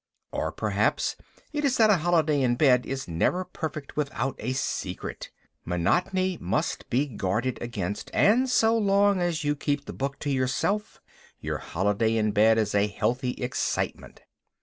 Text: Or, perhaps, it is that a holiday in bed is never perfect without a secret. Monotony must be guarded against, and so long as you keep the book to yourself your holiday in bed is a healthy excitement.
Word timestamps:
Or, 0.31 0.51
perhaps, 0.51 1.15
it 1.53 1.63
is 1.63 1.77
that 1.77 1.91
a 1.91 1.97
holiday 1.97 2.41
in 2.41 2.55
bed 2.55 2.87
is 2.87 3.07
never 3.07 3.45
perfect 3.45 3.95
without 3.95 4.33
a 4.39 4.53
secret. 4.53 5.29
Monotony 5.63 6.39
must 6.41 6.89
be 6.89 7.05
guarded 7.07 7.61
against, 7.61 8.09
and 8.11 8.49
so 8.49 8.75
long 8.75 9.19
as 9.21 9.43
you 9.43 9.55
keep 9.55 9.85
the 9.85 9.93
book 9.93 10.17
to 10.21 10.31
yourself 10.31 10.99
your 11.39 11.59
holiday 11.59 12.15
in 12.17 12.31
bed 12.31 12.57
is 12.57 12.73
a 12.73 12.87
healthy 12.87 13.33
excitement. 13.33 14.21